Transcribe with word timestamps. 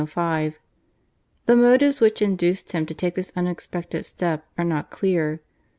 The 0.01 0.51
motives 1.55 2.01
which 2.01 2.23
induced 2.23 2.71
him 2.71 2.87
to 2.87 2.93
take 2.95 3.13
this 3.13 3.31
unexpected 3.35 4.03
step 4.03 4.43
are 4.57 4.65
not 4.65 4.89
clear. 4.89 5.41